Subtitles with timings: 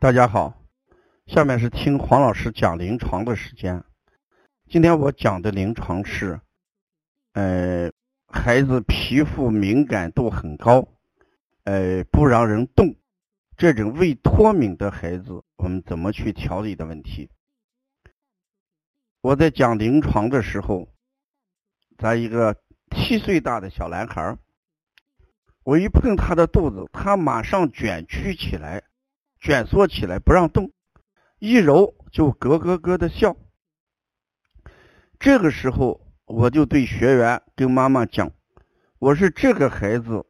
[0.00, 0.54] 大家好，
[1.26, 3.84] 下面是听黄老师讲临床的时间。
[4.66, 6.40] 今天我讲的临床是，
[7.34, 7.92] 呃，
[8.26, 10.88] 孩子皮肤敏感度很高，
[11.64, 12.96] 呃，不让人动，
[13.58, 17.28] 这种未脱敏的孩子，我们怎么去调理的问题？
[19.20, 20.88] 我在讲临床的时候，
[21.98, 22.56] 咱一个
[22.96, 24.38] 七岁大的小男孩，
[25.62, 28.82] 我一碰他的肚子，他马上卷曲起来。
[29.40, 30.70] 卷缩起来不让动，
[31.38, 33.36] 一揉就咯咯咯的笑。
[35.18, 38.32] 这个时候，我就对学员跟妈妈讲
[39.00, 40.26] ：“我是这个孩子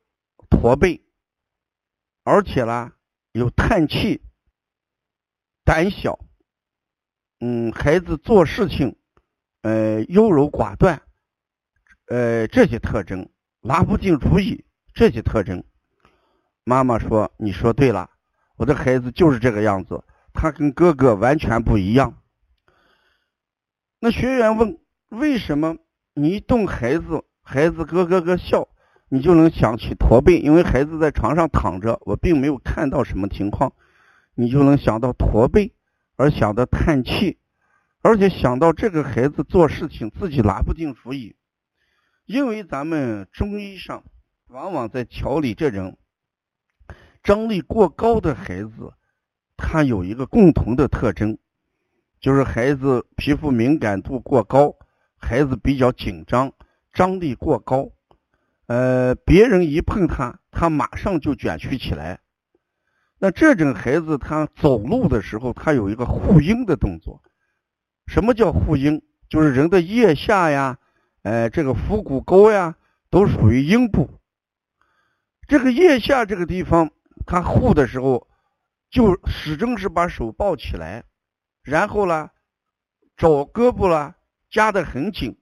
[0.48, 1.02] 驼背，
[2.22, 2.92] 而且呢
[3.32, 4.22] 有叹气、
[5.64, 6.20] 胆小，
[7.40, 8.96] 嗯，孩子做事情
[9.62, 11.02] 呃优柔寡断，
[12.06, 13.28] 呃这些特征
[13.60, 15.64] 拿不定主意，这些特征。”
[16.62, 18.08] 妈妈说：“你说对了。”
[18.60, 22.18] 我的孩子就是这个样子，他跟哥哥完全不一样。
[24.00, 25.78] 那学员问：为什么
[26.12, 28.68] 你一动孩子，孩子咯咯咯笑，
[29.08, 30.40] 你就能想起驼背？
[30.40, 33.72] 因为孩子在床上躺着，我并没有看到什么情况，
[34.34, 35.72] 你就能想到驼背，
[36.16, 37.38] 而想到叹气，
[38.02, 41.34] 而且想到这个孩子做事情自己拿不定主意。
[42.26, 44.04] 因为咱们中医上
[44.48, 45.96] 往往在调理这种。
[47.22, 48.92] 张力过高的孩子，
[49.56, 51.36] 他有一个共同的特征，
[52.18, 54.74] 就是孩子皮肤敏感度过高，
[55.18, 56.52] 孩子比较紧张，
[56.94, 57.90] 张力过高。
[58.66, 62.20] 呃，别人一碰他，他马上就卷曲起来。
[63.18, 67.22] 那这种孩子，他走路的时候，他有一个护阴的动作。
[68.06, 69.02] 什么叫护阴？
[69.28, 70.78] 就是人的腋下呀，
[71.22, 72.76] 呃，这个腹股沟呀，
[73.10, 74.08] 都属于阴部。
[75.46, 76.90] 这个腋下这个地方。
[77.30, 78.26] 他护的时候，
[78.90, 81.04] 就始终是把手抱起来，
[81.62, 82.30] 然后呢，
[83.16, 84.16] 肘胳膊呢
[84.50, 85.38] 夹得很紧，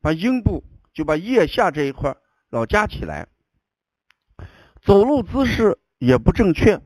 [0.00, 2.16] 把阴部就把腋下这一块
[2.50, 3.28] 老夹起来，
[4.82, 6.82] 走路姿势也不正确，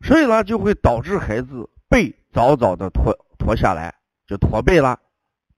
[0.00, 3.94] 所以呢就会导致孩子背早早的驼驼下来，
[4.26, 5.02] 就驼背了，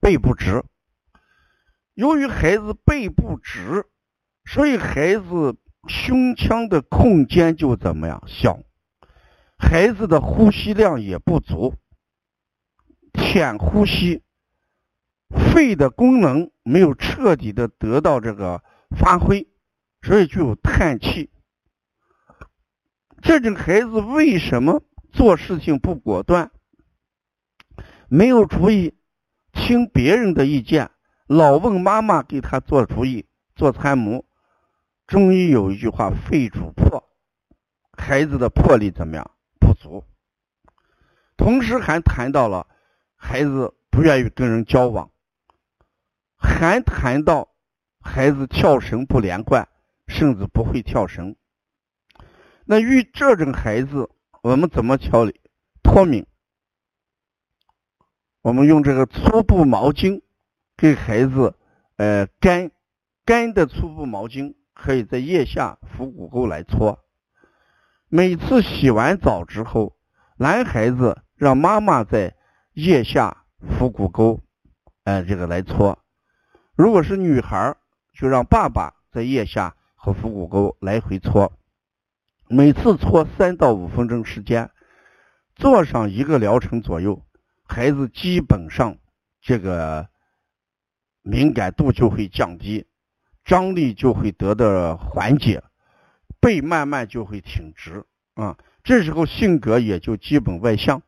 [0.00, 0.64] 背不直。
[1.94, 3.86] 由于孩子背不直，
[4.44, 5.56] 所以孩子。
[5.88, 8.58] 胸腔的空间就怎么样小，
[9.58, 11.74] 孩子的呼吸量也不足，
[13.14, 14.22] 浅呼吸，
[15.30, 18.62] 肺的功能没有彻底的得到这个
[18.98, 19.48] 发挥，
[20.02, 21.30] 所以就有叹气。
[23.22, 24.82] 这种孩子为什么
[25.12, 26.50] 做事情不果断，
[28.08, 28.94] 没有主意，
[29.52, 30.90] 听别人的意见，
[31.26, 34.25] 老问妈妈给他做主意、做参谋。
[35.06, 37.08] 中医有一句话：“肺主魄”，
[37.96, 39.30] 孩子的魄力怎么样？
[39.60, 40.04] 不足。
[41.36, 42.66] 同时还谈到了
[43.14, 45.10] 孩子不愿意跟人交往，
[46.36, 47.54] 还谈到
[48.00, 49.68] 孩子跳绳不连贯，
[50.08, 51.36] 甚至不会跳绳。
[52.64, 54.10] 那遇这种孩子，
[54.42, 55.40] 我们怎么调理？
[55.84, 56.26] 脱敏。
[58.42, 60.22] 我们用这个粗布毛巾
[60.76, 61.54] 给孩子，
[61.96, 62.72] 呃，干
[63.24, 64.56] 干的粗布毛巾。
[64.76, 67.02] 可以在腋下腹股沟来搓，
[68.08, 69.96] 每次洗完澡之后，
[70.36, 72.36] 男孩子让妈妈在
[72.74, 74.42] 腋下腹股沟，
[75.04, 75.96] 呃，这个来搓；
[76.76, 77.74] 如果是女孩，
[78.12, 81.52] 就让爸爸在腋下和腹股沟来回搓，
[82.46, 84.70] 每次搓三到五分钟时间，
[85.54, 87.24] 做上一个疗程左右，
[87.64, 88.98] 孩子基本上
[89.40, 90.08] 这个
[91.22, 92.86] 敏感度就会降低。
[93.46, 95.62] 张力就会得到缓解，
[96.40, 98.58] 背慢慢就会挺直啊。
[98.82, 101.00] 这时候性格也就基本外向，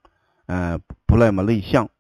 [0.47, 1.91] 嗯，不那么内向。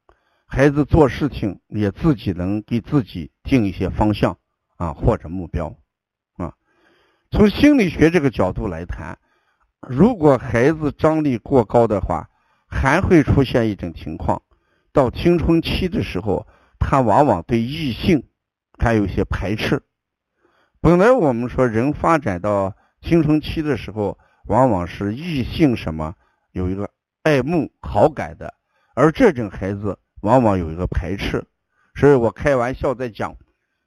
[0.46, 4.38] 孩子做事情也自己能给自己定一些方向
[4.76, 5.76] 啊，或者目标
[6.37, 6.55] 啊。
[7.32, 9.19] 从心理学这个角度来谈，
[9.88, 12.31] 如果孩子张力过高的话，
[12.69, 14.40] 还会出现一种情况：
[14.93, 16.46] 到青春期的时候，
[16.79, 18.29] 他往往对异性
[18.79, 19.82] 还有一些排斥。
[20.80, 26.14] 本来我们说人发展到青春期的时候，往往是异性什么
[26.52, 26.88] 有一个
[27.25, 28.54] 爱慕好感的，
[28.94, 31.44] 而这种孩子往往有一个排斥。
[31.96, 33.36] 所以我开玩笑在讲，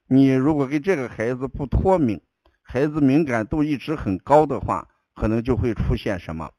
[0.06, 2.20] 你如果给这个孩子不脱敏，
[2.60, 6.50] 孩子敏感度一直很高的话，可能就会出现什么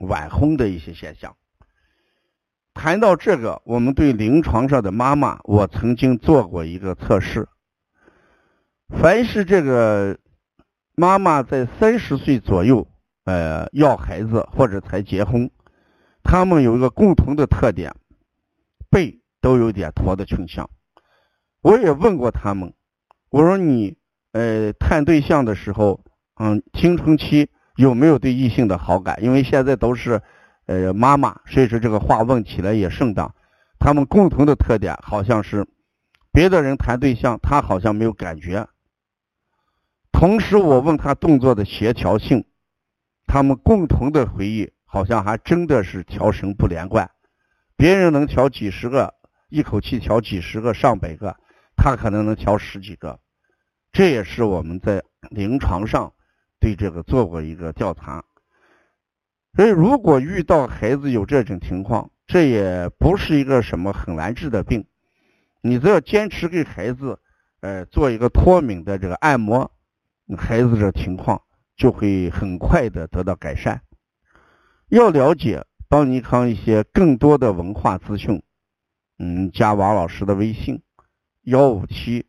[0.00, 1.34] 晚婚的一些现象。
[2.74, 7.48] 谈到这个，我们对临床上的妈妈，我曾经做过一个测试。
[8.88, 10.18] 凡是这个
[10.94, 12.86] 妈妈在三十岁左右
[13.24, 15.50] 呃要孩子或者才结婚，
[16.22, 17.94] 他们有一个共同的特点，
[18.90, 20.70] 背都有点驼的倾向。
[21.62, 22.72] 我也问过他们，
[23.30, 23.96] 我说你
[24.32, 26.00] 呃谈对象的时候，
[26.36, 29.22] 嗯，青春期有没有对异性的好感？
[29.22, 30.22] 因为现在都是
[30.66, 33.34] 呃妈妈，所以说这个话问起来也顺当。
[33.78, 35.66] 他们共同的特点好像是，
[36.32, 38.66] 别的人谈对象，他好像没有感觉。
[40.18, 42.46] 同时，我问他动作的协调性，
[43.26, 47.10] 他们共同的回忆好像还真的是调绳不连贯。
[47.76, 49.12] 别人能调几十个，
[49.50, 51.36] 一口气调几十个、上百个，
[51.76, 53.20] 他可能能调十几个。
[53.92, 56.14] 这也是我们在临床上
[56.58, 58.24] 对这个做过一个调查。
[59.54, 64.86] 所以，如果遇到孩子有这种情况，这也不是一个什么很难治的病。
[65.60, 67.20] 你只要坚持给孩子，
[67.60, 69.70] 呃，做一个脱敏的这个按摩。
[70.36, 71.42] 孩子的情况
[71.76, 73.82] 就会很快的得到改善。
[74.88, 78.42] 要了解邦尼康一些更多的文化资讯，
[79.18, 80.82] 嗯，加王老师的微信：
[81.42, 82.26] 幺五七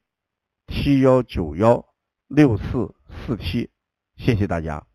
[0.67, 1.85] 七幺九幺
[2.27, 3.69] 六四四七。
[4.17, 4.85] 谢谢大家。